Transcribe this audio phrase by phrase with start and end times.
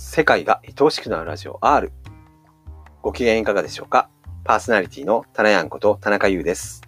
[0.00, 1.90] 世界が愛おしくなるラジオ R。
[3.02, 4.08] ご機嫌いかがでしょうか？
[4.44, 6.82] パーソナリティのタナヤンこと田中優です。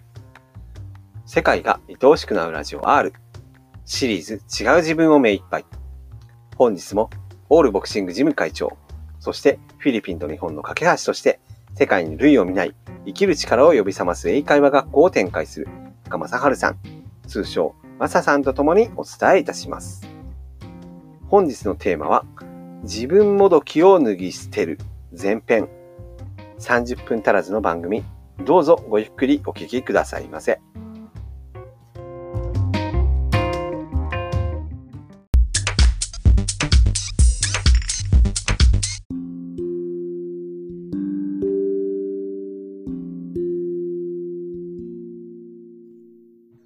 [1.25, 3.11] 世界が愛おしくなるラジオ R。
[3.83, 5.65] シリーズ違う自分を目いっぱい。
[6.55, 7.09] 本日も
[7.49, 8.77] オールボクシングジム会長、
[9.19, 11.41] そしてフィリピンと日本の架け橋として
[11.75, 12.73] 世界に類を見ない
[13.05, 15.67] 生きる力を呼び覚ます英会話学校を展開する
[16.05, 16.77] 深正治さん、
[17.27, 20.07] 通称マサさんと共にお伝えいたします。
[21.27, 22.25] 本日のテーマは
[22.83, 24.79] 自分もどきを脱ぎ捨てる。
[25.11, 25.69] 前編。
[26.59, 28.03] 30分足らずの番組。
[28.43, 30.59] どうぞごゆっくりお聞きくださいませ。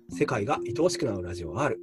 [0.10, 1.78] 世界が愛おしくなるラジオ R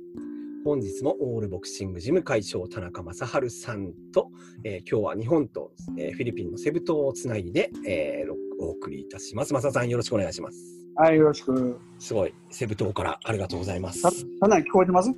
[0.64, 4.30] 本日もオールボクシングジム会長田中正治さんと、
[4.62, 9.52] えー今日は日本と、えーフィリピンのセブ島をつないで、えーろお送りいたします。
[9.52, 10.58] 正さんよろしくお願いします。
[10.94, 11.80] はい、よろしく。
[11.98, 14.02] すごい、セブ島からありがとうございます。
[14.02, 14.10] た、
[14.42, 15.10] たな聞こえてます？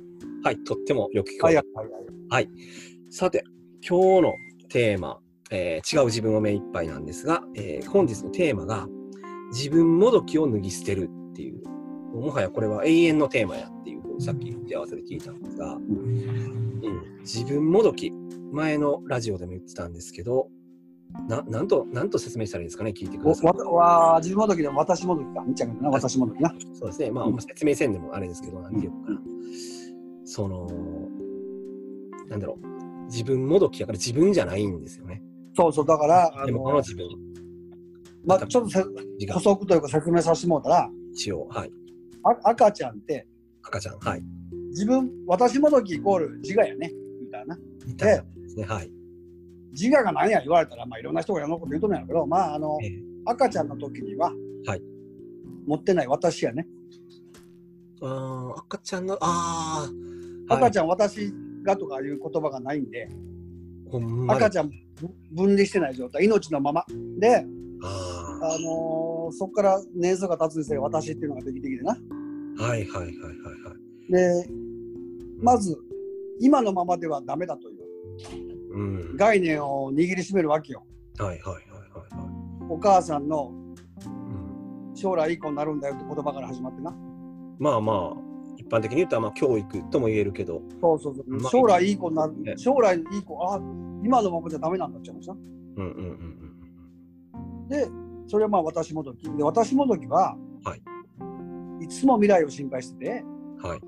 [0.43, 1.87] はい、とってもよく聞こはい、えてはい、
[2.29, 2.49] はい。
[3.11, 3.43] さて、
[3.87, 4.33] 今日の
[4.69, 5.19] テーマ、
[5.51, 8.87] えー違う自分を目いっぱいなんですが、えー本日のテーマが、
[9.51, 11.61] 自分もどきを脱ぎ捨てるっていう、
[12.15, 13.69] もはやこれは永遠のテーマや
[14.19, 18.11] さっき打ち合わせで聞いたんですが、うん、自分もどき、
[18.51, 20.49] 前のラジオでも言ってたんですけど、
[21.27, 23.51] ななんと、なんと説明したらいいですかね、聞いてください。
[23.65, 25.43] おわわ自分もどきでも私もどきか。
[25.45, 26.53] みっちゃんがな、私もどきな。
[26.73, 29.21] そうですね、まあ、うん説明せんでもあれですけど、なんていうのかな。
[30.25, 30.67] その、
[32.29, 35.21] なんだろう、自分もどきやから自分じゃないんですよね。
[35.55, 37.07] そうそう、だから、あでもこのの、自分、
[38.25, 41.71] まあ、ちょっと補足というか説明させてもらったら、一応、はい。
[42.23, 43.27] あ赤ちゃんって、
[43.67, 44.23] 赤ちゃん、はい。
[44.69, 46.91] 自分、私もどきイコール自我やね。
[47.21, 47.57] みたいな。
[47.87, 48.91] いたんですね、はい。
[49.71, 54.31] 自我が何や言われたら、まあ、いろんな人がいろんなこと言うと思うんやけど、まあ、あの、ええ赤ちゃんの時には、
[54.65, 54.81] はい
[55.65, 56.67] 持ってない私やね。
[58.55, 59.89] 赤ちゃんの、あ
[60.47, 63.09] あ、赤ちゃん、ゃん、私がとかいう言葉がないんで、
[63.89, 64.69] ほん赤ちゃん
[65.31, 66.85] 分離してない状態、命のまま。
[67.19, 67.45] で、
[67.81, 71.97] ああのーそこから年数が経つにせよ私っていうのができてきてな。
[72.57, 73.75] ーはいはいはいはいは
[74.09, 74.11] い。
[74.11, 74.49] で、
[75.41, 75.77] まず、
[76.39, 77.85] 今のままではダメだという
[78.75, 78.81] う
[79.13, 79.17] ん。
[79.17, 80.83] 概念を握りしめるわけよ。
[81.17, 82.69] はいはいはいはいはい。
[82.69, 83.51] お母さんの
[84.05, 86.93] うん将来いい子になるんだよって言葉から始まってな。
[87.59, 88.17] まあまあ、
[88.57, 91.25] 一般的に言ったら、まあ、教育とも言えるけど、そうそうそう。
[91.27, 92.53] まあ将来いい子になるね。
[92.57, 93.57] 将来いい子、あ
[94.03, 95.33] 今のままじゃダメなんだって話な。
[95.33, 97.87] うんうんうんで、
[98.27, 99.23] それはまあ私もどき。
[99.29, 100.37] で、私もどきは、は
[101.81, 103.23] いいつも未来を心配してて、
[103.63, 103.69] うん。
[103.69, 103.79] はい。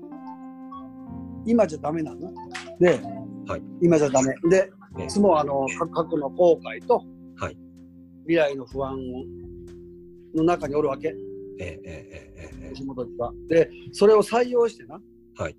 [1.46, 2.32] 今じゃダメなの？
[2.80, 3.00] で、
[3.46, 4.34] はい今じゃダメ。
[4.50, 7.02] で、ねいつもあのか過去の後悔と、
[7.36, 7.56] はい
[8.22, 8.96] 未来の不安を
[10.36, 11.14] の中におるわけ、
[11.60, 13.32] えええええええ地元は。
[13.48, 15.00] で、それを採用してな、
[15.36, 15.56] はい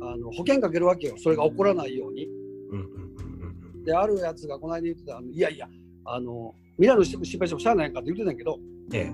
[0.00, 2.26] あの保険かけるわけよ、それが起こらないように。
[2.26, 5.68] うんうんうんうんで、あるやつがこの間言ってた、あのいやいや、
[6.04, 8.96] あの未来の心配してもしゃあないかって言ってたんやけど、うん。
[8.96, 9.12] え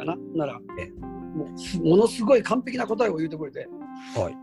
[0.00, 0.90] 俺がな、なら、え
[1.36, 3.68] もうすものすごい完璧な答えを言ってくれて、
[4.16, 4.36] えはい。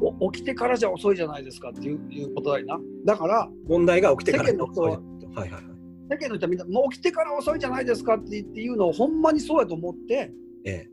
[0.00, 2.78] お起きてからじゃ遅いじゃないですかっていういうことだよな。
[3.04, 5.00] だから、問題が起きてから世間の人ははい
[5.34, 5.62] はいはい。
[6.10, 10.32] 世間の人はみんな、もう起きてから遅いじゃないですかってっていうのをほんまにそうやと思って、
[10.64, 10.90] ええ。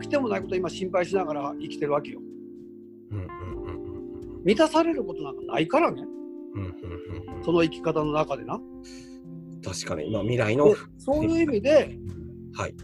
[0.00, 2.20] 起きてもないことを今心配しながら生きてるわけよ。
[3.10, 3.88] うんうんうんうん
[4.44, 6.04] 満たされることなんかないからね、
[6.54, 8.60] うんうんうんうんその生き方の中でな。
[9.64, 11.98] 確かに、まあ、未来ので、そういう意味で、
[12.54, 12.74] はい。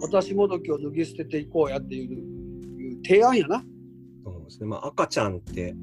[0.00, 2.14] 私もどきを脱ぎ捨てていこうやっていう
[2.80, 3.64] いう提案やな。
[4.24, 4.66] そうですね。
[4.66, 5.74] まあ、赤ちゃんって、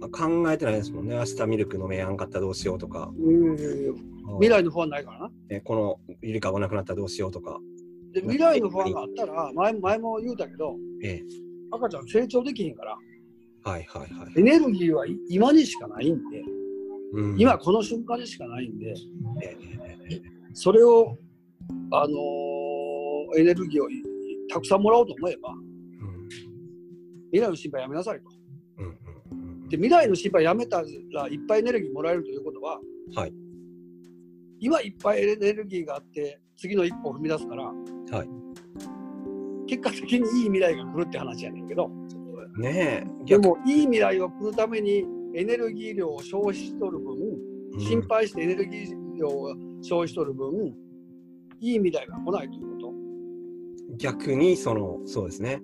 [0.00, 1.16] まあ、考えてないですもんね。
[1.16, 5.30] 明日ミルク飲めやんかったらどうしようとか、うん未来の不安ないからな。
[5.50, 7.60] ねこのゆりかごなくなったらどうしようとか、
[8.12, 11.22] で、未来の不安があったら、前前も言うたけど、ええ。
[11.70, 12.96] 赤ちゃん成長できへんから、
[13.64, 14.32] はいはいはい。
[14.36, 16.42] エネルギーはい今にしかないんで、
[17.12, 18.94] うん今この瞬間にしかないんで、
[19.42, 19.56] え
[20.10, 20.22] え
[20.52, 21.18] それを、
[21.90, 22.53] あのー
[23.36, 24.02] エネルギーをい
[24.48, 25.64] たくさんもらおうと思えば、うん
[27.32, 28.24] 未来の心配やめなさいと。
[28.78, 30.82] うんうんうんで、未来の心配やめた
[31.12, 32.80] らいっぱいエネルギーもらえるということは、
[33.16, 33.32] はい。
[34.60, 37.72] 今いっぱいエネルギーがあって、次の一歩を踏み出すから、は
[38.24, 38.28] い。
[39.66, 41.90] 結果的にいい未来が来るって話やねんけど、
[42.58, 45.04] ねえ、でもいい未来を来るために
[45.34, 47.16] エネルギー量を消費しとる分、
[47.72, 47.80] うん。
[47.80, 50.74] 心配してエネルギー量を消費しとる分、
[51.60, 52.83] いい未来が来ないということ。
[53.96, 55.62] 逆にそのそうですね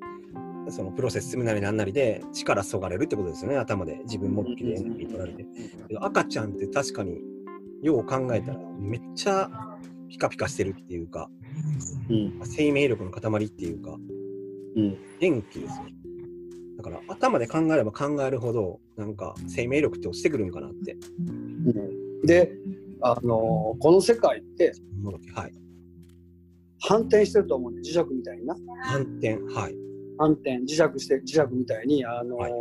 [0.70, 4.00] そのプロセス進むなりなんなりで力そがれるってことですよね、頭で。
[4.04, 5.46] 自分もどきでエネルギー取られて。
[6.00, 7.20] 赤ちゃんって確かに、
[7.82, 9.50] よう考えたら、めっちゃ
[10.08, 11.30] ピカピカしてるっていうか、
[12.08, 12.40] うん。
[12.44, 13.98] 生命力の塊っていうか、
[14.76, 14.98] うん。
[15.18, 15.84] 元気ですよ。
[16.76, 20.96] だから頭で考えれば考えるほど、なんか生命力って落ちてくるんかなって。
[22.24, 22.52] で、
[23.02, 24.72] あのーこの世界って
[25.34, 25.52] はい。
[26.80, 27.80] 反転してると思うね。
[27.80, 28.56] 磁石みたいにな。
[28.84, 29.76] 反転、はい。
[30.18, 32.52] 反転、磁石して、磁石みたいに、あのーはい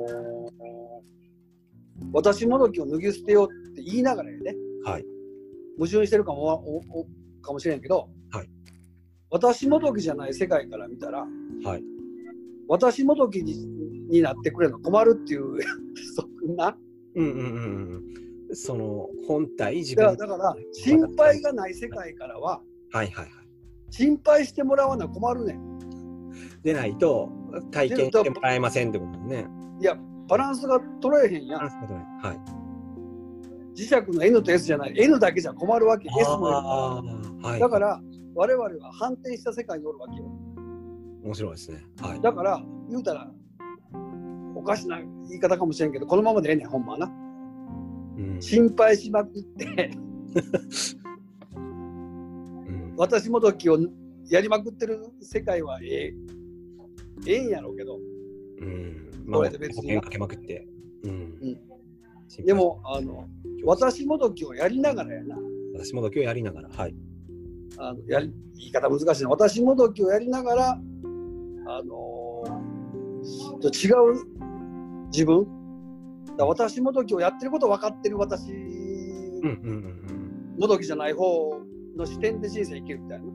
[2.14, 5.06] 私もどきを脱ぎ捨てようって言いながらやね、はい。
[5.78, 7.06] 矛盾してるかもわおお
[7.42, 8.50] かもしれんけど、はい
[9.32, 11.20] 私もどきじゃない世界から見たら、
[11.64, 11.84] はい。
[12.68, 13.68] 私もどきに
[14.10, 15.60] になってくれるの困るっていう、
[16.16, 16.76] そんな。
[17.16, 18.06] うんうんうん
[18.48, 18.56] うん。
[18.56, 23.39] その本体、自分だから、だから心配がない世界からは、はいはいはい。
[23.90, 25.80] 心配してもらわな困るねん。
[26.62, 27.30] でないと
[27.72, 29.48] 体験してもらえませんってことね。
[29.82, 29.98] いや、
[30.28, 31.62] バランスが取れへんやん。
[31.62, 32.60] はい。
[33.76, 37.60] 磁石の N と S じゃない、N だけじゃ困るわけ、S もいるあーはい。
[37.60, 38.02] だから、
[38.36, 40.26] 我々は反転した世界におるわけよ。
[41.24, 41.86] 面白いですね。
[42.02, 42.22] はい。
[42.22, 43.32] だから、言うたら、
[44.56, 47.06] おかしな言い方かもしれんけど、このままでええねん、ほんまはな。
[48.18, 49.92] うん心配しまくって、
[50.36, 51.09] う ん
[53.00, 53.80] 私もどきを
[54.30, 56.14] やりまくってる世界はええ、
[57.26, 57.98] ええんやろうけど、
[58.60, 59.10] うん。
[59.26, 60.68] こまあ、れで別にかけまくって。
[61.06, 61.58] うん。
[62.46, 63.30] でも、あの、
[63.64, 65.38] 私もどきをやりながらやな。
[65.76, 66.96] 私も度胸やりながら、はい。
[67.78, 69.30] あのやり言い方難しいな。
[69.30, 74.26] 私もどきをやりながら、あのーと違う
[75.12, 75.48] 自分
[76.38, 80.60] だ私もどきをやってること分かってる私うんうんうんうん。
[80.60, 81.69] もどきじゃない方
[82.00, 83.26] の視点で人生生きるみたいな。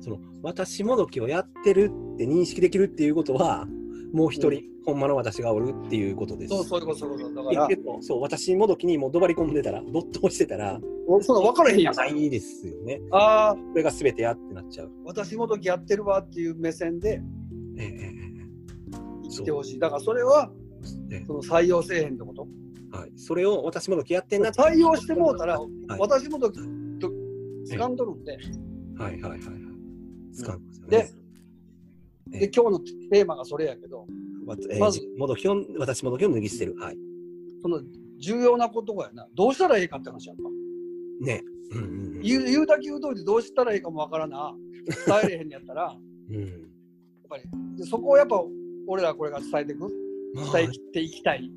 [0.00, 3.66] その私もどきをやってるって認識できるっていうことは、
[4.12, 6.54] もう一人、ほんまの私がおるっていうことです。
[6.54, 10.80] そうそういうことそういうことだからそう私もどきにもうどばり込んでたら没頭してたら
[11.20, 12.04] そんな分からへんやんか。
[12.04, 17.20] ないですよねああこれが全てやってなっちゃう、私もどきやってるわっていう目線で
[19.24, 19.78] 生きてほしい。
[19.78, 20.50] だからそれは
[21.10, 22.48] ええその採用せえへんってこと？
[22.94, 25.68] えはい、それを私もどきやってんなって採用してもうたら、はい
[25.98, 26.64] 私もどきと
[27.76, 28.38] 掴んどるんで。
[28.98, 29.40] はいはいはいはい。
[29.40, 31.10] 掴んでますよでね、
[32.32, 32.38] ええ。
[32.40, 32.78] で今日の
[33.10, 34.06] テーマがそれやけど、
[34.46, 36.76] まずもどきを私もどきを脱ぎ捨てる。
[36.78, 36.96] はい。
[37.62, 37.80] その
[38.18, 39.26] 重要なことやな。
[39.34, 40.42] どうしたらいいかって話やんか。
[41.20, 41.42] ね。
[41.72, 42.20] うんうんうん。
[42.22, 44.54] 言う言うだけ言う通りどうしたらいいかもわからな。
[45.06, 46.00] 伝えれへんやったら、 やっ
[46.30, 46.68] うん
[47.28, 47.42] ぱり。
[47.76, 48.42] でそこをやっぱ
[48.86, 49.80] 俺らこれが伝えていく、
[50.34, 51.50] まあ伝えきっていきたい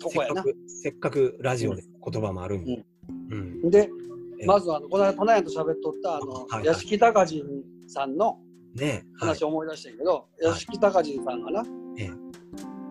[0.00, 0.44] とこやな。
[0.66, 2.84] せっかくラジオで言葉もあるんで、
[3.30, 3.70] うん。
[3.70, 4.11] で、ええ
[4.46, 6.64] まずあのこの間、花屋と喋っとったあの、はいはい。
[6.66, 7.44] 屋敷隆人
[7.86, 8.38] さんの
[9.18, 10.44] 話を思い出したけど、い。
[10.44, 11.64] 屋敷隆人さんがな、
[11.98, 12.10] ええ。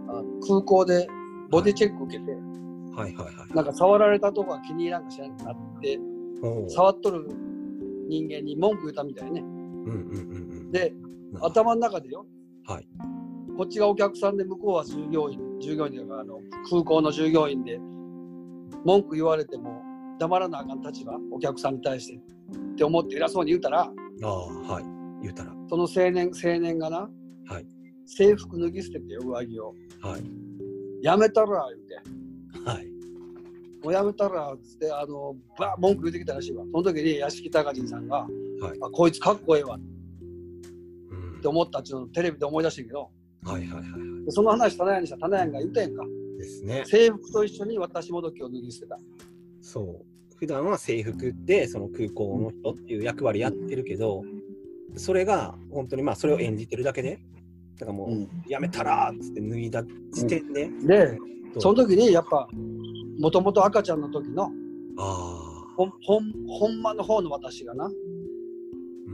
[0.09, 1.07] あの空港で
[1.50, 3.56] ボディチェック受けて、はいはいはい。
[3.56, 6.00] なんか触られたとこが気に入らんかしらんくなって、
[6.69, 7.27] 触っとる
[8.07, 9.42] 人間に文句言ったみたいね。
[9.42, 10.71] うんうんうんうん。
[10.71, 10.94] で、
[11.31, 12.25] な頭の中でよ、
[12.65, 12.88] はい。
[13.57, 16.39] こっちがお客さんで向こうは従業員、従業員というかあの
[16.69, 17.80] 空港の従業員で、
[18.86, 19.81] 文句言われても
[20.22, 23.92] 黙らなあかん立場、お客さんに対してって思って偉そうに言うたら、あ
[24.24, 24.84] あはい。
[25.24, 25.52] 言うたら。
[25.68, 27.10] その青年青年がな、
[27.48, 27.66] はい。
[28.06, 30.22] 制服脱ぎ捨てて上着を、はい。
[31.01, 32.88] やめたら言うて、はい。
[33.84, 36.66] もうやめたらっつって、あのば文句言ってきたらしいわ。
[36.72, 38.30] その時に屋敷隆人さんが、はい。
[38.80, 39.78] あこいつかっこええわ。
[39.78, 41.42] っうん。
[41.42, 43.10] て思ったっていうのをテレビで思い出してんけど、
[43.44, 46.04] はいはいはいはでその話、棚屋にしたら棚屋が言ったやんか。
[46.04, 46.84] いですね。
[46.86, 49.00] 制服と一緒に私もどきを脱ぎ捨てた。
[49.62, 50.11] そう
[50.41, 54.24] 普段は制服でその空港の人っていう役割やってるけど
[54.95, 57.21] それが本当にまあそれを演じてるだけで
[57.77, 61.17] だからもう、やめたらーっつって脱いだ時点で、で、
[61.53, 62.48] そうその時にやっぱ、
[63.19, 64.51] もともと赤ちゃんの時の
[64.98, 67.89] あほんほんほんまの方の私がな、あ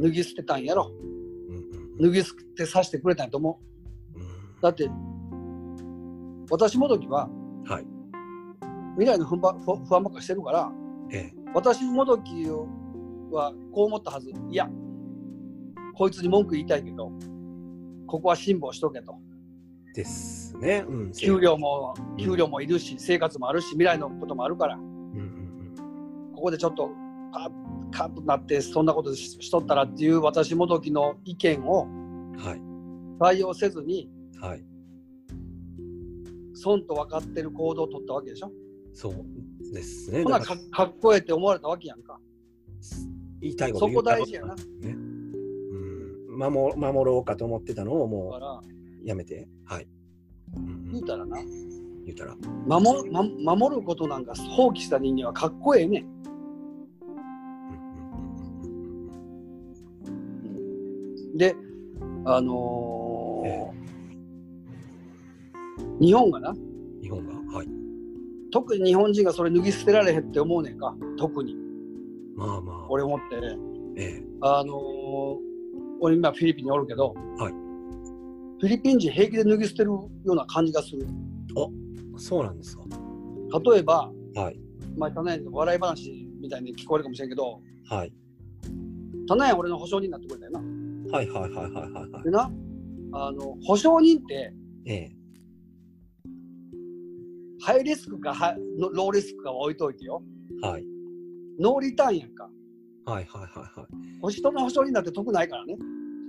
[0.02, 0.92] 脱ぎ捨てたんやろ。
[1.50, 3.60] うんうん脱ぎ捨てさせてくれたんやと思
[4.16, 4.20] う。
[4.20, 4.28] うん。
[4.62, 4.90] だって、
[6.50, 7.30] 私もどきは
[7.66, 7.88] はい。
[8.98, 10.72] 未来の不安ば不不安ばっかしてるから、
[11.12, 11.34] ええ。
[11.54, 12.46] 私もどき
[13.32, 14.32] はこう思ったはず。
[14.50, 14.70] いや、
[15.96, 17.12] こいつに文句言いたいけど、
[18.06, 19.16] ここは辛抱しとけと。
[19.94, 22.18] ですね、うん、給料もうん。
[22.18, 26.92] 給料もいるし、生活もあるし、未来のこともあるから、うんうんここでちょっと
[27.34, 27.52] カッ
[27.90, 31.88] カッとなって、そんなことししとったらっていう私もどきの意見を
[33.20, 34.10] 採用せずに、
[34.40, 34.64] はい。
[36.54, 38.52] 損と分かってる行動を取ったわけでしょ。
[39.00, 39.14] そう
[39.76, 40.24] ですね。
[40.24, 42.20] ほなだかかっこええって思われたわけやんか。
[43.40, 44.56] 言いたいことそこ大事やな。
[44.56, 49.48] うん、守守ろうかと思ってたのをだもうやめて。
[49.66, 49.88] はい。
[50.56, 50.90] うん。
[50.92, 51.38] 言うたらな。
[51.38, 52.36] 言うたら。
[52.66, 53.22] 守ま
[53.56, 56.00] 守ることなんか放棄した人間はかっこええね
[61.36, 61.56] ん、で
[62.26, 63.78] あのー
[66.00, 66.56] 日本がな。
[67.04, 67.34] 日本が？
[67.56, 67.77] はい。
[68.52, 71.56] 特に日本人がそれ脱ぎ捨てられへんって思うねんか特に
[72.36, 72.86] まあまあ。
[72.90, 73.58] 俺思ってね
[73.98, 75.38] ええあのー
[76.00, 77.54] 俺今フィリピンにおるけど、はい
[78.60, 81.06] フィリピン人平気で脱ぎ捨てるような感じがする
[82.18, 82.84] そうなんですか。
[83.72, 84.60] 例えばはい。
[84.98, 88.14] まあ棚屋の笑い話みたいに聞こえるかもしれんけどはい。
[89.28, 90.60] 棚屋俺の保証人になってくれたよな
[91.18, 92.24] はいはいはいはいはいはい。
[92.24, 92.52] でな
[93.14, 94.54] あの保証人って
[94.86, 95.17] ええ。
[97.62, 100.22] ハイリスクかハローリスクかは置いといてよ
[100.62, 100.86] はい。
[101.60, 102.50] ノーリターンやんか
[103.06, 104.34] はいはいはいはい。
[104.34, 105.76] 人の保証人なんて得ないからね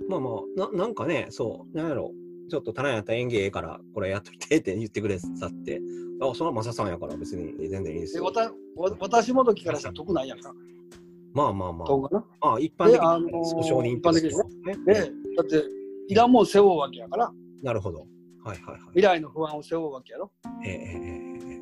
[0.07, 2.11] まあまあ、ななんかね、そう、なんやろ、
[2.49, 5.79] ちょっと棚やったら園芸ええから、これやっといてって言ってくれさって、
[6.19, 8.31] あ、それはマサさんやから別に全然いいですよ。
[8.31, 8.51] でわ
[8.99, 10.51] 私もどきからしたら得ないやんか
[11.33, 11.85] まあまあま
[12.41, 12.53] あ。
[12.55, 14.93] あ、一般的であのーに保証人一般的にねね。
[14.93, 15.63] でだって
[16.07, 17.31] いらんもん背負うわけやから
[17.61, 18.07] なるほど。
[18.43, 18.81] はいはいはい。
[18.89, 20.31] 未来の不安を背負うわけやろ。
[20.65, 21.61] えええええ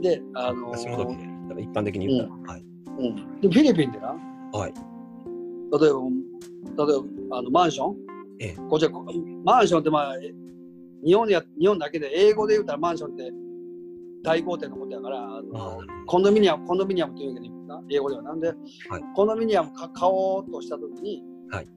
[0.00, 2.60] えであのー私も時で言ったら一般的に言ったら、はい。
[2.60, 4.08] うん、でフィリピンでな。
[4.52, 4.74] はい。
[4.74, 6.98] 例えば例え
[7.28, 7.96] ばあのマンション、
[8.40, 8.56] ええ。
[8.68, 9.04] こっちはこ
[9.44, 10.32] マンションってまあえ
[11.04, 13.30] 日本や日本だけで英語で言うたらマンションって
[14.22, 18.52] 大豪邸のことやからあのあコンドミニアムコンドミニアムって言うけどな英語ではなんで、
[19.14, 21.68] コンドミニアムか買おうとした時に、はい。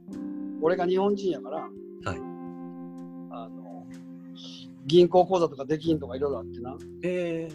[0.62, 2.31] 俺が日本人やから、はい
[4.86, 7.48] 銀行口座とかできんとかいろいろあってなえ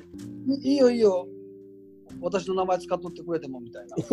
[0.62, 1.26] いいいよいいよ
[2.20, 3.96] 私の名前使っとってくれてもみたいな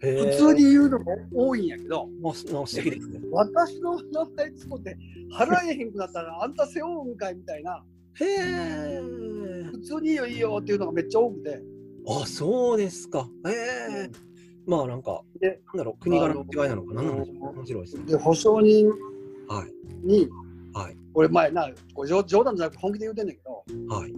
[0.00, 3.20] 普通に言うのも多いんやけどまあ、すまあ素敵ですね。
[3.30, 4.98] 私の名前使って
[5.38, 9.00] 払えへんくなったらあんた背負うんかいみたいなへえ。
[9.70, 11.62] 普通にいいよいいよっていうのがめっちゃ多くて
[12.08, 13.28] あ、そうですか。
[13.46, 13.50] へ
[14.04, 14.10] え。
[14.66, 17.00] まあなんか、でなんだろう、国柄の違いなのかな。
[17.00, 18.04] あのなんでしょう面白いですね。
[18.06, 18.88] で保証人
[19.48, 20.06] はい。
[20.06, 20.28] に
[20.72, 20.96] はい。
[21.16, 24.12] 俺前なこれ冗冗談じゃなくて本気で言うてんだけどはい。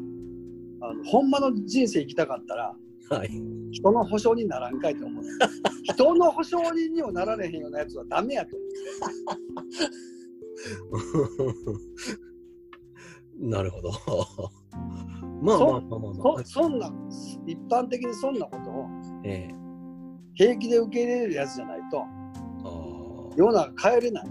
[0.81, 2.75] あのほんまの人生生きたかったら
[3.11, 3.31] はい。
[3.71, 5.25] 人の保証人にならんかいと思う
[5.85, 8.57] 人の保証人にもなられへんようなやつはダメやと
[13.38, 13.93] なるほど。
[15.40, 16.62] まあまあまあまあまあそ。
[16.62, 16.93] そんな
[17.47, 18.87] 一般的にそんなことを
[19.25, 19.55] ええ
[20.35, 22.05] 平気で受け入れれるやつじゃないとあ
[22.64, 24.25] あ、世の中変えれない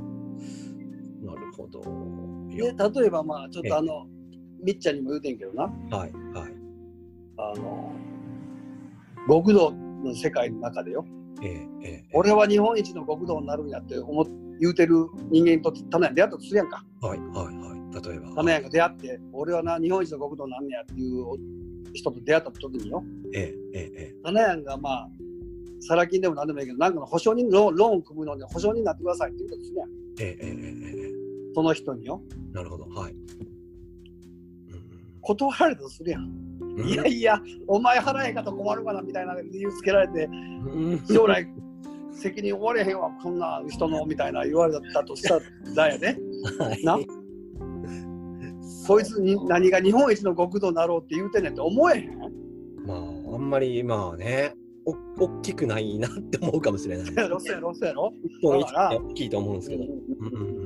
[1.22, 1.82] なるほど。
[2.58, 4.08] いでや例えばまあちょっとあの
[4.64, 5.70] みっちゃんにも言うてんけどなは
[6.08, 6.12] い。
[6.34, 6.54] はい。
[7.38, 7.92] あの
[9.28, 11.06] 極道の世界の中でよ
[11.42, 14.26] ええええ俺は日本一の極道になるんやって思っ
[14.60, 17.20] 言うてる人間にとって棚屋出会ったとするやんかはい。
[17.20, 17.56] はい。
[17.56, 18.10] はい。
[18.10, 18.36] 例えば。
[18.36, 21.26] 棚屋が出会って俺はな日本一の極道なんねやっていう
[21.94, 23.40] 人と出会った時によえ
[23.74, 25.10] ええええ棚屋がまあ
[25.80, 31.17] サラ金でも何でもいいけどなんかの保証人ローンローン組むのに保証人になってくださいって言うとするやんえええええええ
[31.58, 32.22] その人によ。
[32.52, 32.88] えなるほど。
[32.90, 33.14] はい。
[33.14, 33.20] うん。
[35.22, 36.30] 断られたとするやん、
[36.62, 36.88] うん。
[36.88, 41.04] いやいやお前払えへんかと困るかなみたいな理由つけられてうん。
[41.08, 41.48] 将来
[42.12, 45.40] 責任負われへんわこんな人のみたいな言われたとした
[45.74, 46.20] らやね。
[46.60, 46.84] はい。
[46.84, 47.00] な。
[48.62, 52.20] そいつに何が日本一の極道になろうって言うてんねんって思えへん。
[52.86, 52.98] まあ、
[53.34, 54.54] あんまりまあね、
[54.86, 57.16] お大きくないなって思うかもしれない。
[57.28, 59.86] ロスやろロスやろ、大きいと思うんですけど。
[59.86, 60.57] うんうん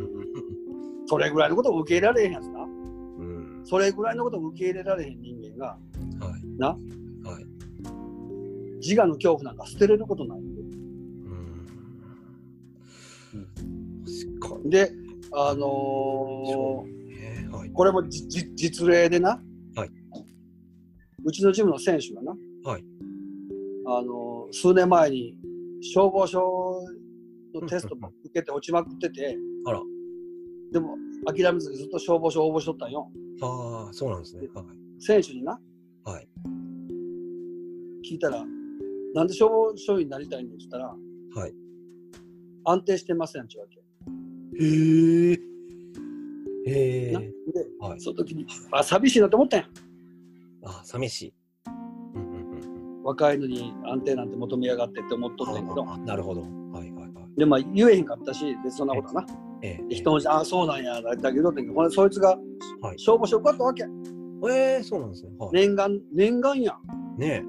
[1.11, 6.41] それぐらいのことを受け入れられへんやつなうんうんそれぐらいのことを受け入れられへん人間がうんはい。
[6.57, 6.75] なは
[7.41, 7.45] い。
[8.79, 10.65] 自我の恐怖なんか捨てれることないんでう
[13.37, 14.05] ん。
[14.39, 14.93] 確かにで
[15.33, 17.49] あのね。
[17.51, 17.73] はいー。
[17.73, 19.41] これもじじ実例でな、
[19.75, 19.89] はい
[21.25, 22.31] うちのチームの選手がな、
[22.63, 22.85] はい
[23.85, 25.35] あのー数年前に
[25.81, 26.83] 消防署
[27.53, 29.81] のテストうんうんうん受けて落ちまくってて、あら。
[30.71, 33.09] でも諦めずにずっと消防署応募しとったんよ
[33.41, 34.47] ああ、そうなんですね。
[34.53, 34.65] はい。
[34.99, 35.59] 選手にな
[36.05, 36.27] はい。
[38.09, 38.43] 聞いたら
[39.13, 41.53] なんで消防署員になりたいんって言ったらはい。
[42.63, 43.81] 安定してませんってわけ
[44.63, 45.39] へえ。
[46.67, 47.23] へなえ。
[47.23, 47.33] で
[47.79, 48.01] はい。
[48.01, 49.65] その時にあ寂しいなと思ったんや
[50.65, 51.33] あ、寂しい。
[52.15, 53.03] うんうんうんうん。
[53.03, 56.41] 若いのに安定なんて求めやがってって思っとったんやけどあなるほど。
[56.41, 57.39] はいはいはい。
[57.39, 62.37] でまあ言えへんかったし別にそんなことはなええで人のあそうなんやだけどほそいつが
[62.81, 63.85] はい消防署受かったわけ
[64.49, 65.31] ええ、そうなんですね。
[65.37, 65.51] はい。
[65.53, 67.43] 念願念願やんね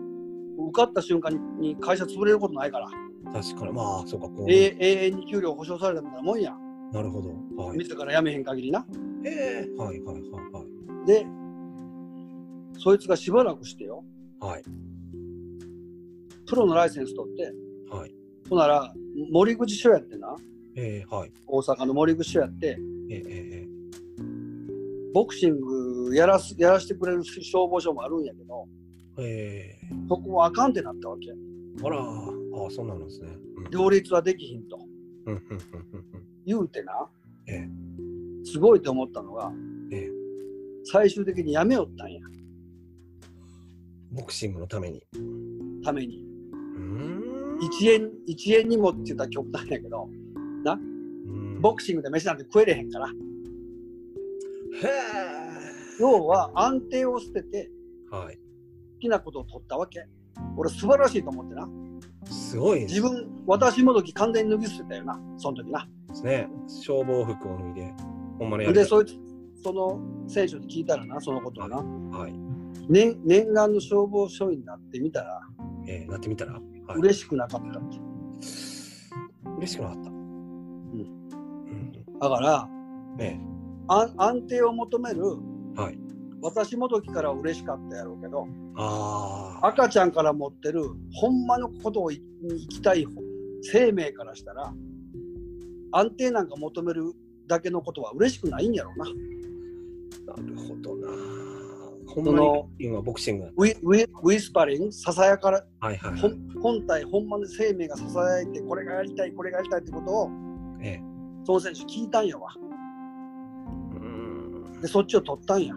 [0.59, 2.89] 受かった瞬間にに会社潰れることないから、
[3.31, 3.73] え確かに。
[3.73, 4.27] まあ、そうか。
[4.27, 7.31] こう永永遠に給料保証されたみたいなもんやんなるほど。
[7.63, 7.79] はい。
[7.79, 8.85] 自ら辞めへん限りな。
[9.25, 10.65] ええはいはいはいは
[11.05, 11.07] い。
[11.07, 11.27] で、
[12.79, 14.05] そいつがしばらくしてよ、
[14.41, 14.63] はい。
[16.47, 17.53] プロのライセンス取って、
[17.91, 18.15] はい。
[18.51, 18.93] ほんなら、
[19.31, 20.37] 森口署やってな、
[20.77, 21.33] ええはい。
[21.47, 22.79] 大阪の森口署やって、
[23.11, 23.69] ええええ
[25.15, 28.67] ボクシングやらすやらしてくれる消防署もあるんやけど、
[29.19, 31.31] ええそこはあかんってなったわけ。
[31.85, 32.03] あら、あ
[32.67, 33.29] あ、そうなんですね。
[33.57, 34.79] うん両立はできひんと
[36.45, 37.09] 言うてな、
[37.47, 37.69] え
[38.45, 39.53] すごいと思ったのが、
[39.91, 40.11] ええ
[40.85, 42.21] 最終的にやめよったんや、
[44.11, 45.03] ボクシングのために。
[45.85, 46.25] ために。
[46.53, 50.09] うーん1円、一円にもって言ったら極端やけど、
[50.71, 53.13] うんボクシングで飯なんて食えれへんから、へ
[56.01, 57.71] 要は安定を捨てて
[58.13, 58.15] え。
[58.15, 58.37] はい。
[58.37, 58.41] 好
[59.01, 60.07] きなことを取ったわけ。
[60.57, 61.69] 俺素晴らしいと思ってな。
[62.27, 65.89] すごいです自分、私もどき完全に脱ぎ捨てたよな、その時な。
[66.23, 66.49] ね。
[66.67, 67.95] 消防服を脱いで、
[68.39, 69.15] ほんまのやりで、方そいつ、
[69.63, 71.77] その選手に聞いたらな、そのことをな。
[72.17, 72.35] はい。
[72.89, 75.41] 念念願の消防署員になってみたら、
[75.87, 76.63] ええなってみたら、はい、
[76.99, 77.99] 嬉しくなかったって。
[79.59, 80.22] 嬉しくなかった。
[82.23, 82.31] うん。
[82.31, 82.69] だから、
[83.19, 83.39] え
[83.89, 85.23] 安安定を求める
[85.77, 85.99] えはい。
[86.43, 89.69] 私もどきからは嬉しかったやろうけど、ああ。
[89.69, 90.83] 赤ちゃんから持ってる
[91.15, 93.07] ほんまのことをいに生きたい
[93.63, 94.73] 生命からしたら、
[95.93, 97.13] 安定なんか求める
[97.47, 99.05] だけのことは嬉しくないんやろうな。
[100.37, 101.09] なるほどな。
[102.07, 103.53] ほんまに今ボクシング。
[103.57, 106.21] ウィウィウィスパリング、ささやから、はいはい、はい。
[106.21, 110.31] 本本体、ほんまの生命がささやいて、これがやりたい、これがやりたいってことを、
[110.83, 111.12] ええ。
[111.45, 112.49] その選手聞いたんやわ。
[114.81, 115.75] で、そっちを取ったんや。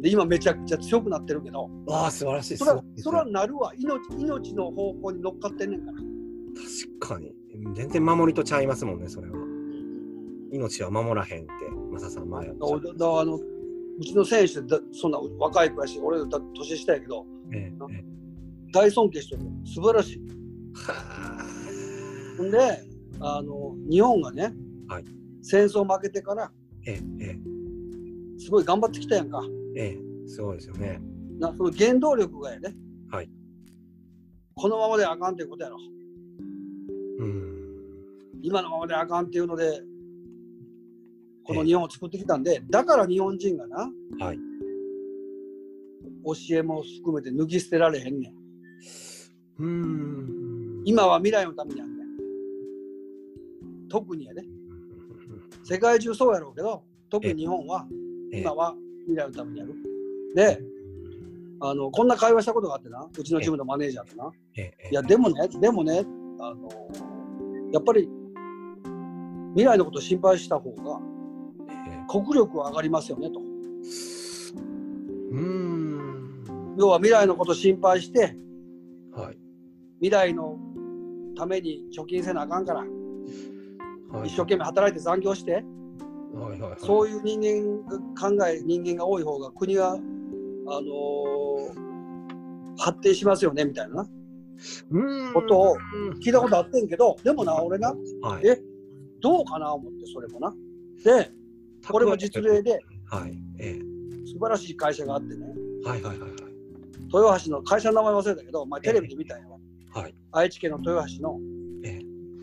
[0.00, 2.56] で、今めちゃくちゃ強くなってるけど、ああ、素晴らしい。
[2.56, 4.00] それはすごいですねそなるわ命。
[4.18, 5.98] 命の方向に乗っかってんねんから。
[6.98, 7.34] 確かに。
[7.74, 9.36] 全然守りとちゃいますもんね、それは。
[10.52, 11.50] 命は守らへんって、
[11.92, 13.40] マサさん前だからだあのう
[14.02, 18.04] ちの選手だそんな若い子やし、俺だ年下やけど、ええええ
[18.72, 19.42] 大尊敬してる。
[19.64, 20.20] 素晴らしい。
[20.74, 21.44] は
[22.38, 22.58] ほんで、
[23.20, 24.54] あの日本がね、
[24.88, 25.04] はい
[25.42, 26.50] 戦争負けてから、
[26.86, 27.38] えええ
[28.38, 29.42] すごい頑張ってきたやんか。
[29.76, 31.00] えええすごいですよね。
[31.38, 32.74] なその原動力がやね、
[33.10, 33.30] はい
[34.54, 35.78] このままであかんっていうことやろ。
[37.18, 37.50] うん。
[38.42, 39.82] 今のままであかんっていうので、
[41.44, 44.38] このええ日本を作ってきたんで、だから日本人がな、はい。
[46.24, 48.34] 教えも含めて脱ぎ捨てられへんねん。
[49.58, 50.82] うーん。
[50.84, 51.89] 今は未来のために。
[53.90, 54.44] 特にやね。
[55.62, 57.86] 世界中そうやろうけど、特に日本は
[58.32, 58.74] ええ今は
[59.06, 59.74] 未来のためにやる。
[60.34, 60.60] で、
[61.60, 64.30] あのこんな会話したことがあってな、うちのチームのマネージャーとな。
[64.90, 66.04] いや、でもね、でもね、
[66.40, 66.68] あの
[67.72, 68.08] やっぱり
[69.50, 71.00] 未来のことを心配した方が
[71.68, 73.40] ええ国力は上がりますよねと。
[73.40, 76.76] うーん。
[76.78, 78.36] 要は未来のことを心配して、
[79.12, 79.38] はい。
[80.00, 80.56] 未来の
[81.36, 82.84] ために貯金せなあかんから、
[84.12, 87.98] はい、一生懸命働いて残業して、はいはいはい、そういう人間が
[88.38, 91.90] 考え、人間が多い方が国が、あのー
[92.80, 94.06] 発展しますよねみたいな。
[95.32, 98.60] ことをうん聞いたことあってんけど、でもな、俺な、はい、え
[99.20, 100.54] どうかな思って、それもな。
[101.04, 101.30] で、
[101.88, 103.78] これも実例ではい、え
[104.26, 105.46] 素晴らしい会社があってね、
[105.84, 106.40] えはいはいはいはい。
[107.12, 109.58] 豊橋の会社の名前忘れたけど、まあ、テレビで見たんやわ。
[109.92, 110.14] はい。
[110.32, 111.38] 愛知県の豊橋の
[111.84, 112.00] え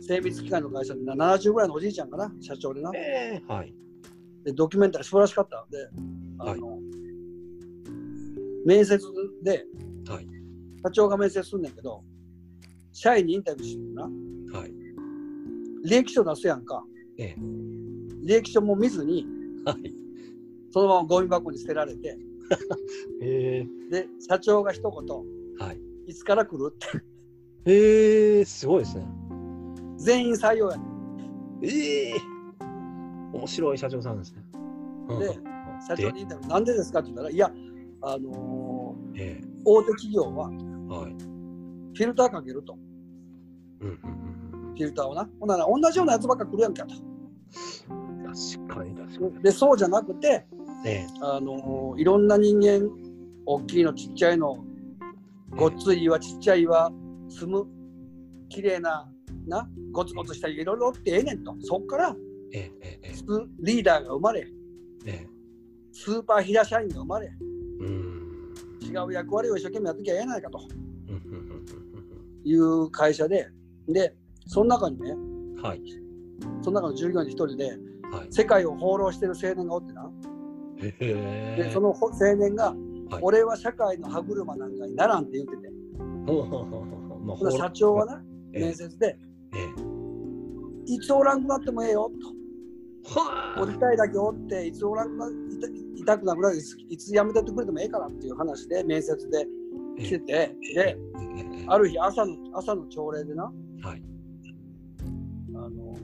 [0.08, 2.92] 精密機械の会社でな70ぐらいのおじいちゃんかな、社長でな。
[2.96, 3.74] ええはい。
[4.46, 5.90] で、ドキュメンタリー素晴らしかったんで、
[6.40, 6.80] あの、
[8.66, 9.00] 面接
[9.44, 9.66] で、
[10.08, 10.28] はい
[10.84, 12.02] 社長が面接すんねんけど、
[12.94, 14.04] 社員にインタビューしてるな。
[14.04, 14.72] はい。
[15.86, 16.84] 履歴書出すやんか。
[17.18, 17.36] ええ
[18.24, 19.26] 履歴書も見ずに、
[19.66, 19.94] はい。
[20.72, 22.18] そのままゴミ箱に捨てられて、
[23.22, 25.26] えで、社長が一言、
[25.60, 25.82] えはい。
[26.08, 27.02] いつから来るって、
[27.66, 29.06] ええすごいですね。
[29.98, 30.78] 全員採用や。
[31.64, 32.16] ええ
[33.34, 34.44] 面白い社長さんですね。
[35.10, 35.44] うんでうん
[35.88, 37.52] 社長にインタビュー、なんでですかって言ったら、いや、
[38.02, 40.56] あのーえ大手企業はえ
[41.04, 41.12] はい。
[41.14, 42.78] フィルターかけると、
[43.82, 45.28] うんうんうんフィルターをな。
[45.40, 46.96] ほんなら、同じようなやつばっか来るやんかと。
[47.90, 48.24] うん。
[48.24, 49.44] 確かに確かに。
[49.44, 50.46] で、そうじゃなくて、
[50.86, 52.90] えあのーいろんな人間、
[53.46, 54.64] 大きいの、ちっちゃいの、
[55.56, 56.92] ごっつい岩、ちっちゃい岩、
[57.30, 57.68] 住む、
[58.50, 59.10] 綺麗な、
[59.48, 61.56] な、ゴツゴツしたいろいろってええねんと。
[61.62, 62.16] そっから、
[63.60, 64.48] リーダーが生まれ、
[65.06, 65.28] ええ
[65.92, 68.54] スーパー平社員が生まれ、えうん。
[68.82, 70.60] 違う役割を一生懸命やってきゃええやないかと
[72.44, 73.50] いう会社で、
[73.88, 75.16] で、その中にね、
[75.62, 75.82] はい。
[76.62, 77.72] そその中の従業員の一人で、
[78.12, 78.28] はい。
[78.30, 80.12] 世界を放浪してる青年がおってな。
[80.80, 82.78] で、その青年が、はい
[83.22, 85.70] 俺は社会の歯車なんかにならんって言ってて、
[87.58, 89.18] 社長はな、ええ面接で、
[89.56, 89.60] え
[90.90, 92.38] えいつおらんくなってもええよと。
[93.10, 99.48] はおりたいだけおって、いつおらんくな痛痛くなくなるいついつ辞めてってくれてもええからっていう話で面接で
[99.98, 100.98] 来てて、で、ええ
[101.68, 104.04] ある日朝の朝の朝礼でな、はい。
[105.56, 105.96] あの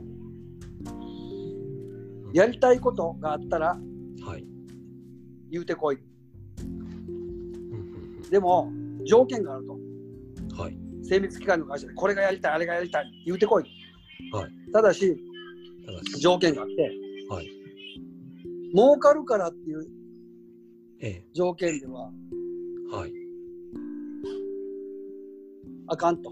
[2.33, 3.77] やりたいことがあったら
[4.25, 4.45] はい。
[5.51, 5.97] 言うてこい。
[6.61, 8.71] うんでも
[9.05, 9.73] 条件があると。
[9.73, 10.77] うんはい。
[11.13, 13.63] 精密機械の会社でこれがやりたい、あれがやりたい、言うてこい。
[14.31, 15.15] はいただし、
[16.19, 16.91] 条件があって、
[17.29, 17.47] はい。
[18.73, 19.87] 儲かるからっていう
[20.99, 22.09] え条件では
[22.91, 23.11] えはい。
[25.89, 26.31] あかんと。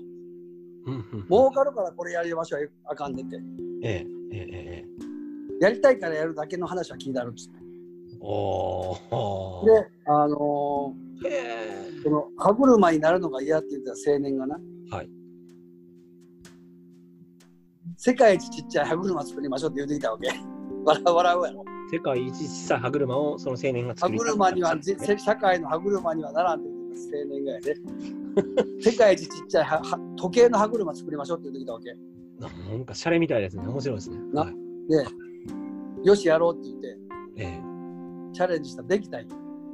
[1.30, 3.38] 儲かるからこれやりましょうあかんねって。
[3.84, 7.52] ええええええやりたいからやるだけの話は聞いてあるんです。
[8.20, 14.60] おーで、あのへえー、その歯車になるのが嫌って言ってた青年がな、
[14.92, 15.10] はい。
[17.98, 20.30] 世界一ちっちゃい歯車作りましょうって言ってきたわけ。
[20.84, 21.64] 笑う笑うやろ。
[21.92, 24.78] 世界一小さい歯車をその青年が歯作り出した車には、
[25.18, 27.76] 社会の歯車にはならんって言ってた青年がやで。
[28.92, 31.96] 世界一ちっちゃいはは時計の歯車作りましょうって言ってきたわけ。
[32.72, 33.68] なんかシャレみたいですね。
[33.68, 34.18] 面白いですね。
[34.34, 34.54] なはい、
[34.90, 35.06] で、
[36.04, 36.98] よしやろうって言って、
[37.38, 37.62] え
[38.34, 39.28] チャレンジしたらできたんよ。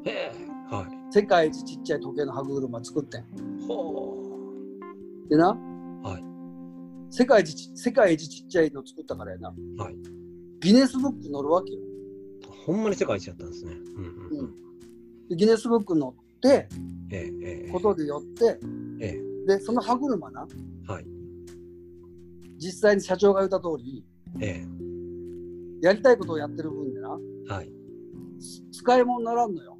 [0.03, 1.13] えへえはい。
[1.13, 3.23] 世界一ちっちゃい時計の歯車作ってん。
[3.67, 4.16] ほ
[5.29, 5.49] でな、
[6.03, 6.23] はい
[7.09, 9.49] 世界一ち世界一ちっちゃいの作ったからやな。
[9.77, 9.95] はい
[10.59, 11.79] ギネスブックに載るわけよ。
[11.79, 12.65] う。
[12.65, 13.71] ほんまに世界一やったんですね。
[13.71, 15.27] うんうんうん。
[15.29, 16.69] でギネスブックに載って、
[17.11, 18.59] ええええことでよって、
[18.99, 20.45] えで、その歯車な、
[20.89, 21.05] えはい。
[22.57, 24.03] 実際に社長が言った通り、
[24.41, 24.65] え
[25.81, 27.17] やりたいことをやってる分でな、
[27.49, 27.71] えはい。
[28.71, 29.77] つ使い物にならんのよ。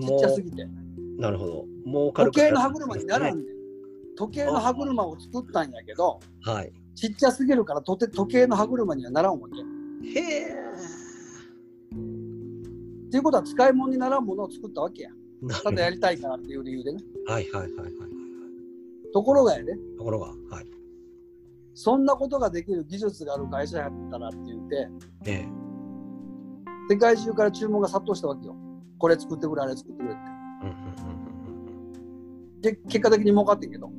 [0.00, 0.62] ちっちゃすぎて。
[0.62, 1.66] うなるほど。
[1.84, 3.51] もう軽時計の歯車にならんねん。
[4.16, 6.72] 時計の歯車を作ったんやけど、はい。
[6.94, 9.60] ちっちゃすぎるからとて時計の歯車にはならんわけ。
[9.60, 9.64] っ
[10.12, 10.56] へえ。
[13.10, 15.10] ていうことは使い物にならんものを作ったわけや。
[15.62, 17.00] ただやりたいからっていう理由でね。
[17.26, 17.92] はいはいはいはいはい。
[19.12, 20.66] ところがやで、ところが、はい。
[21.74, 24.88] そんなことができる技術がある会社やったらって言って、
[25.26, 25.48] ええ
[26.90, 28.56] 世界中から注文が殺到したわけよ。
[28.98, 30.20] これ作ってくれ、あれ作ってくれって。
[30.62, 30.68] うん
[31.06, 31.22] うん
[32.60, 33.90] で、結果的に儲かってんけど。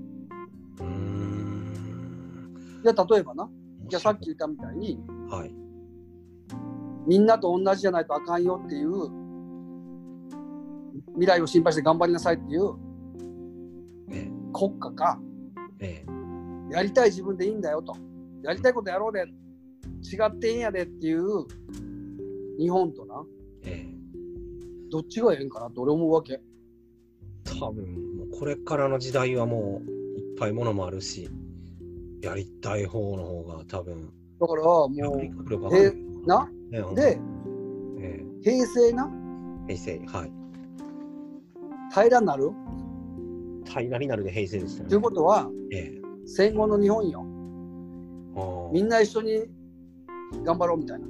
[2.84, 2.92] うんうんうん。
[2.92, 2.96] うーん。
[2.96, 3.50] じゃあ例えばな、
[3.88, 5.56] じゃあさっき言ったみたいに、はい。
[7.08, 8.92] みんなと同じじゃないとあかんよっていう、
[11.14, 12.76] 未来を心配して頑張りなさいっていう。
[14.12, 15.20] え国家か、
[15.80, 16.74] ええ。
[16.74, 17.96] やりたい自分でいいんだよと。
[18.44, 19.28] やりたいことやろうで、違
[20.26, 21.46] っていいんやでっていう。
[22.60, 23.26] 日本とな、
[23.64, 23.94] ええ。
[24.92, 26.40] どっちがええんかなって俺思うわけ。
[27.60, 31.30] 多分もうこれからの時代はもういっぱいものもあるし、
[32.24, 34.10] やりたい方の方が多分、
[34.40, 35.92] だからもう、がへ
[36.26, 36.50] な、
[36.96, 37.20] で、
[38.00, 39.12] え平成な、
[39.68, 40.32] え平成、はい。
[41.92, 42.52] 平らになる？
[43.66, 44.90] 平らになるで平成でしたね。
[44.90, 47.26] ということは、ええ戦後の日本よ。
[48.72, 49.44] みんな一緒に
[50.46, 51.08] 頑張ろうみたいな。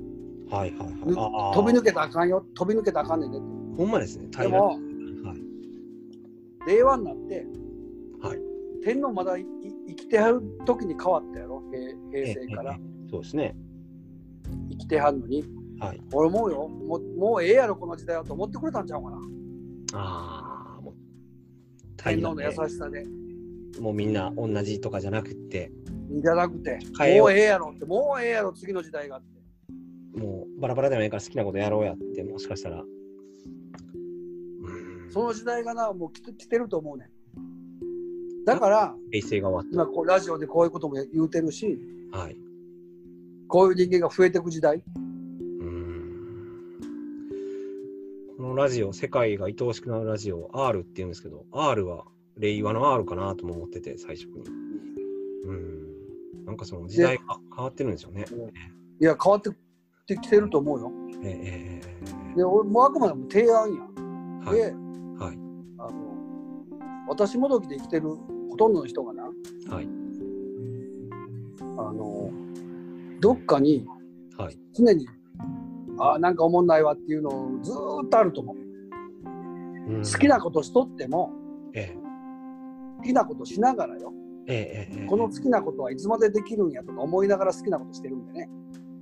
[0.57, 3.39] はいはいはい飛び抜けたらあかんよ、飛び抜けたらあかんねんね。
[3.77, 4.27] ほんまですね。
[4.31, 4.65] 平でも。
[4.69, 4.77] はい。
[6.67, 7.45] 令和になって、
[8.21, 8.39] はい。
[8.83, 9.45] 天皇まだい
[10.13, 12.77] てはる時に変わったやろ、平平成からええ。
[12.77, 13.55] ええそうですね。
[14.69, 15.43] 生きてはんのに。
[15.79, 16.01] はい。
[16.13, 19.17] 俺思うよ、もうもうええやろ、この時代はと思ってくれたんちゃうかな。
[19.95, 20.93] ああ、もう、
[21.97, 23.05] 天皇の優しさで。
[23.79, 25.71] もうみんな同じとかじゃなくて、
[26.21, 26.77] じゃなくて、
[27.17, 30.19] もうええやろって、もうええやろ、次の時代がって。
[30.19, 32.81] もうバラバラでもいいから好きなことやろうやって、もしかしたら。
[32.81, 32.87] うん
[35.09, 37.09] その時代がな、もう来て来てると思うねん。
[38.45, 42.19] だから、平成が終わ今こうラジオでこういうことも言うてるし、った。
[42.19, 42.37] はい。
[43.47, 44.83] こういう人間が増えていく時代。
[44.95, 44.99] う
[45.65, 45.93] ん
[48.37, 52.05] このラジオ、世界が愛おしくなるラジオ、R って言うんですけど、R は
[52.37, 54.43] 令和の R かなとも思ってて、最初に。
[55.45, 56.45] うん。
[56.45, 58.25] なんかその時代が変わってるんでしょうね。
[58.99, 59.51] いや、変わって
[60.17, 60.91] きてると思うよ。
[61.23, 61.95] えええ
[62.33, 63.81] えで、俺もうあくまでも提案や。
[64.45, 64.57] はい。
[64.57, 65.37] で、はい。
[65.77, 66.13] あの、
[67.07, 68.17] 私もどきで生きてる
[68.53, 69.87] ほとんどの人がな、はい。
[71.59, 72.29] あの、
[73.19, 73.87] どっかに
[74.37, 74.57] はい。
[74.73, 75.07] 常に、
[75.97, 77.31] あなんかおもんないわっていうの
[77.63, 78.55] ずーっとあると思う。
[78.55, 81.31] うん好きなことしとっても、
[81.73, 81.97] ええ
[82.99, 84.13] 好きなことしながらよ。
[84.45, 88.49] ええええこの好きなことはいつまでできるんやとか思いながら好きなことしてるんでね。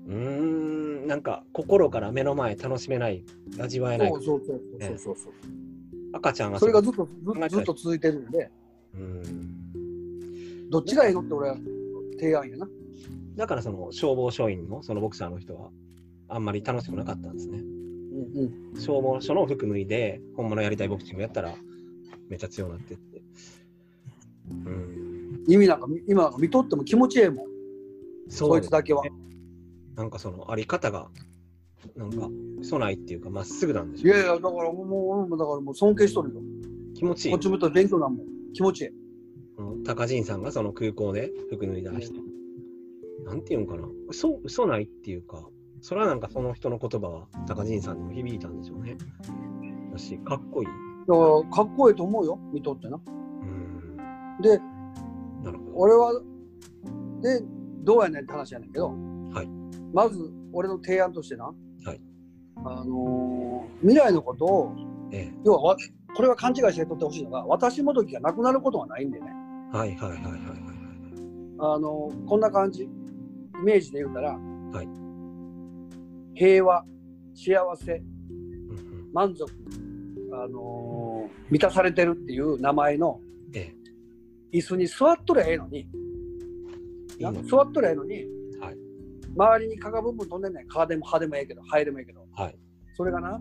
[0.07, 3.25] うーん、なんか心から目の前楽しめない、
[3.59, 4.15] 味わえないそ。
[4.15, 5.33] うそうそうそうそうそう。
[6.13, 8.49] 赤ちゃんがそれがずっとずずっと続いてるんで、
[8.95, 10.69] うーん。
[10.69, 11.57] どっちがいいのって俺は
[12.19, 12.67] 提案やな。
[13.35, 15.69] だからその消防署員のそのボクサーの人は
[16.27, 17.59] あんまり楽しくなかったんですね。
[17.59, 18.81] うんうん。
[18.81, 21.53] 消防署の服脱いで本物やりたいボクシングやったら
[22.29, 23.21] めっちゃ強くなってって。
[24.49, 25.43] うん。
[25.47, 27.47] 意味なんか今見とっても気持ちええもん。
[28.29, 29.03] そいつだけは。
[29.95, 31.09] なんかそのあり方が
[31.95, 32.29] なんか
[32.63, 36.41] 備えっていうかまっすぐなんでしょいやいや、だからもう、俺もだからもう尊敬しとるよ。
[36.95, 37.39] 気持ちいいこっ。
[37.39, 38.27] ちもと勉強なんもん。
[38.53, 38.93] 気持ちええ。
[39.55, 42.13] この高陣さんがその空港で服脱いだ人、
[43.25, 43.87] なんていうんかな。
[44.07, 45.47] 嘘嘘ないっていうか
[45.81, 48.97] それはなんかその人の言葉は高陣さんにも響いたんでしょうね。
[49.91, 50.69] だしかっこいい。
[51.07, 53.01] だからかっこいいと思うよ、見とってな。
[53.07, 54.41] うん。
[54.41, 54.59] で、
[55.43, 55.71] なるほど。
[55.75, 56.21] 俺は、
[57.21, 57.41] で、
[57.83, 58.89] どうやねんって話やねんけど、
[59.33, 59.49] はい。
[59.93, 61.51] まず俺の提案としてな、は
[61.93, 62.01] い。
[62.57, 64.75] あのー未来のことを、
[65.11, 65.31] え。
[65.43, 65.77] 要はわ
[66.15, 69.27] これは勘違いしてとってほしいのが、私もどきがなくなることはないんでね、
[69.73, 70.31] えはいはいはいはいはい。
[70.31, 70.61] はい
[71.63, 72.89] あのーこんな感じ、イ
[73.63, 74.87] メージで言うたら、はい。
[76.33, 76.83] 平和、
[77.33, 78.03] 幸せ、
[79.13, 79.51] 満足、
[80.33, 83.19] あのー満たされてるっていう名前の
[83.53, 83.73] え
[84.53, 85.87] 椅子に座っとりゃええのに、
[87.47, 88.15] 座っとりゃええのに、
[88.59, 88.77] はい。
[89.37, 90.67] 周りに蚊がブンブン飛んでんねん。
[90.67, 92.55] 蚊でも歯でもええけど、ハエでもええけど、はい。
[92.95, 93.39] それがな、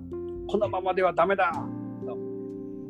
[0.48, 1.52] このままではダメだ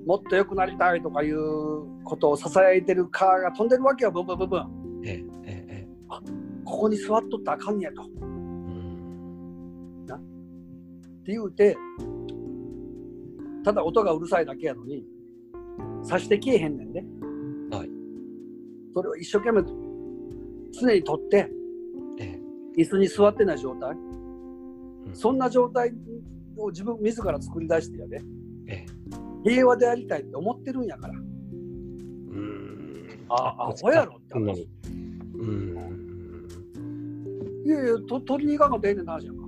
[0.07, 5.01] もっと良くなりたいとかいうことをささやいてる蚊が飛んでるわけよ、ブンブンブンブン。
[5.05, 5.89] えええええ
[6.65, 8.03] ここに座っとったらあかんねやと。
[8.03, 10.07] っえうん
[11.25, 11.77] て言うて、
[13.65, 15.05] ただ音がうるさいだけやのに、
[16.03, 17.05] さしてけえへんねんね。
[17.71, 17.91] はい
[18.95, 19.63] それを一生懸命
[20.73, 21.51] 常に取って、
[22.19, 22.41] え
[22.77, 23.91] 椅子に座ってない状態。
[23.91, 23.95] え
[25.11, 25.93] うんそんな状態
[26.57, 28.40] を自分自ら作り出してやで、ええ
[29.45, 31.15] 平和でありたいって思ってるんやから。
[31.15, 34.69] うんあ、アホやろって話。
[35.35, 35.77] うん
[37.65, 39.47] いやいや、と取りに行かんかったらええねんな話やんか。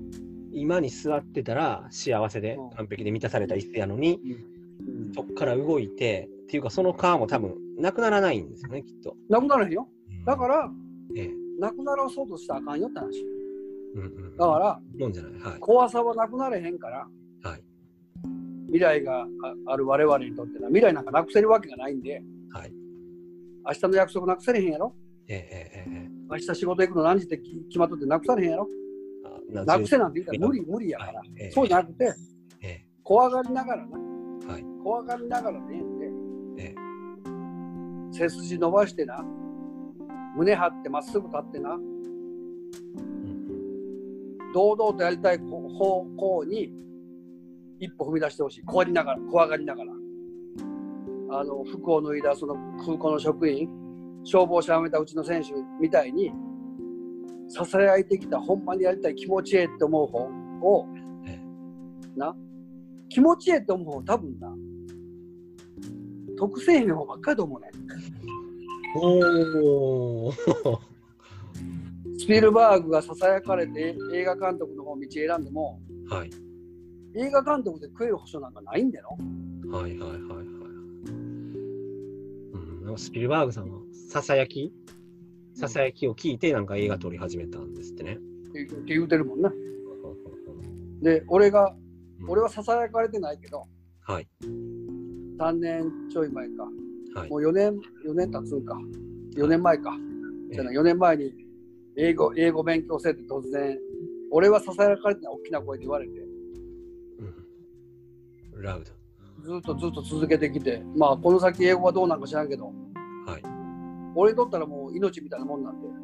[0.52, 9.16] 今に座ってたら幸せでうん完璧で満たされた椅子やのに、うんそこから動いて、っていうかその皮も多分なくならないんですよね、きっと。
[9.28, 9.88] なくならへんよ。
[10.26, 10.70] だから、
[11.16, 13.24] ええ、なくならそうとしたらあかんよって話。
[13.94, 15.32] うんうん、だから、もんじゃない？
[15.40, 15.60] はい。
[15.60, 17.08] 怖さはなくなれへんから、はい。
[18.72, 19.26] 未来があ
[19.66, 22.72] ある我々にとってな、未来なんかなくせるわけがないんで、はい。
[23.66, 24.94] 明日の約束なくせれへんやろ？
[25.28, 26.10] ええええええ。
[26.30, 28.66] 明日仕事行くの何時ってき決まっとってなくされへんやろ？
[29.54, 31.18] あなくせなんて言ったら無理、無理やから。
[31.18, 31.30] はい。
[31.38, 31.50] ええ。
[31.50, 32.14] そうじゃなくて、
[32.62, 33.98] え怖がりながらな、
[34.48, 34.64] えはい。
[34.82, 35.74] 怖がりながらで
[36.56, 36.74] ええ。
[38.12, 39.22] 背筋伸ばしてな、
[40.34, 41.92] 胸張ってまっすぐ立ってな、うん。
[44.54, 46.72] 堂々とやりたい方向に
[47.82, 48.62] 一歩踏み出してほしい。
[48.62, 49.92] 怖りながら、怖がりながら。
[51.30, 53.68] あの、服を脱いだその空港の職員、
[54.22, 56.30] 消防車をめたうちの選手みたいに、
[57.48, 60.18] 支え合いてきたほんまにやりたい気持ちええって思う方
[60.62, 60.86] を
[61.26, 61.40] え
[62.16, 62.36] え、な、
[63.08, 64.54] 気持ちええって思う方多分な、
[66.38, 67.68] 得せえへん方ばっかりと思うね。
[68.94, 70.32] おー
[72.18, 76.30] スピルバーグがささやかれて映画監督の方を道選んでも、はい。
[77.14, 79.16] 映画監督で食える保証なんかないんだよ。
[79.70, 80.46] はいはいはいはい。
[82.84, 84.72] うん、スピルバーグさんはささやき？
[85.54, 88.14] ささやきを聞いてなんか映画撮り始めたんですってね。
[88.14, 88.18] っ
[88.52, 89.50] て言うてるもんね。
[91.02, 91.74] で、俺が、
[92.28, 93.64] 俺は、はささやかれてないけど、
[94.02, 94.28] はい。
[95.38, 96.62] 3年ちょい前か、
[97.14, 97.30] はい。
[97.30, 98.78] もう4年、4年経つんか、
[99.34, 99.92] 4年前か、
[100.50, 101.34] えじゃあ4年前に
[101.96, 103.76] 英語、英語勉強せって突然、
[104.30, 106.31] 俺はささやかれてない大きな声で言われて、うん、
[108.62, 108.92] ラウず
[109.58, 112.72] っとずっと続けてきて、まあ、この先英語はどうなんか知らんけど、
[113.26, 113.32] ド。
[113.32, 113.42] はい。
[114.14, 115.94] 俺にとったらもう命みたいなもんなんで、うん。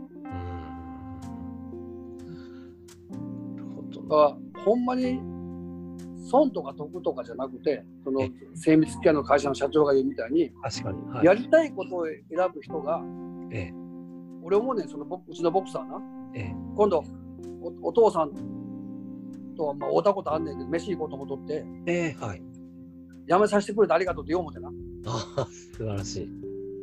[3.90, 5.20] だからほんまに
[6.28, 10.98] 損とか得とかじゃなくて、そのえ精密機械の会社の社長が言うみたいに、確かに。
[11.10, 12.16] はい、やりたいことを選
[12.52, 13.02] ぶ人が、
[13.50, 13.72] え
[14.42, 16.00] 俺思うねん、そのボうちのボクサーな、
[16.34, 17.04] え、ええ、今度
[17.62, 18.32] お、お父さん
[19.56, 22.42] とはまあ会うたことあんねんけど、飯行こうと思っとって、ええ、はい。
[23.28, 24.70] やめさせてくれてありがとうって言おう思ってな、
[25.46, 26.28] 素晴らしい。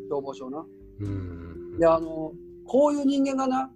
[0.09, 0.65] 消防署な。
[0.99, 1.75] うん。
[1.79, 2.31] いや、あの、
[2.65, 3.71] こういう人間がな、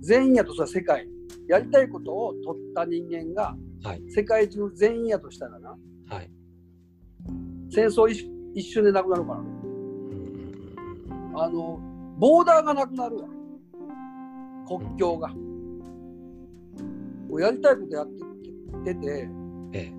[0.00, 1.08] 全員やとしたら世界、
[1.48, 4.02] やりたいことを取った人間が、はい。
[4.10, 5.76] 世界中全員やとしたらな、
[6.08, 6.30] はい。
[7.70, 9.46] 戦争一一瞬でなくなるからね。
[9.46, 9.72] うん
[11.34, 11.80] あの
[12.18, 13.24] ボーダーがなくなるわ
[14.68, 15.36] 国境が、も
[17.30, 18.08] うやりたいことやっ
[18.84, 19.28] てて、
[19.72, 19.92] ええ、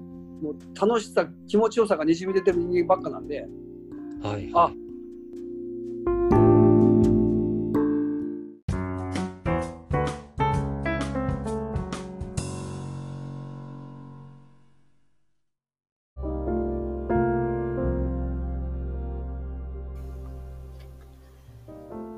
[0.43, 3.47] もう楽しさ気持ちよさがにじみ出てる人間ばっかなんで、
[4.21, 4.71] はい、あ。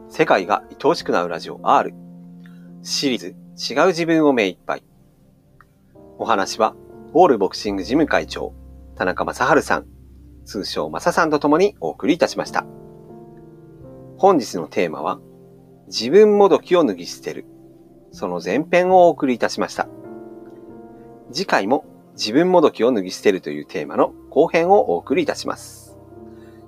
[0.10, 1.94] 世界が愛おしくなるラジオ R
[2.82, 4.84] シリーズ違う自分を目いっぱい。
[6.18, 6.76] お話は
[7.18, 8.54] オールボクシング事務会長
[8.98, 9.86] 田中正治さん
[10.44, 12.66] 通称正さんと共にお送りいたしました。
[14.18, 15.22] 本日のテーマは
[15.88, 17.46] 自分もどきを脱ぎ捨てる。
[18.12, 19.88] その前編をお送りいたしました。
[21.32, 25.98] 次回も自分もどきを脱ぎ捨てるというテーマの後編をお送りいたします。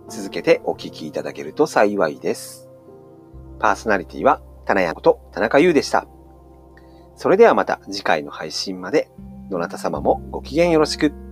[0.08, 2.70] 続けてお聞きいただけると幸いです。
[3.60, 6.08] パーソナリティは、棚屋こと田中優でした。
[7.18, 9.12] それではまた次回の配信まで、
[9.50, 11.27] どなた様もご機嫌よろしく。